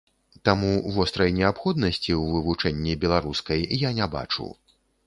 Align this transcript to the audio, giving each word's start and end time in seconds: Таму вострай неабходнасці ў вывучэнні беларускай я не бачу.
Таму 0.47 0.71
вострай 0.95 1.35
неабходнасці 1.41 2.07
ў 2.07 2.23
вывучэнні 2.37 2.99
беларускай 3.05 3.59
я 3.87 3.97
не 4.03 4.15
бачу. 4.19 4.53